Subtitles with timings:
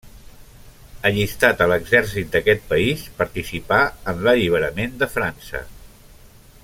[1.09, 3.79] Allistat a l'exèrcit d'aquest país, participà
[4.15, 5.63] en l'alliberament de França.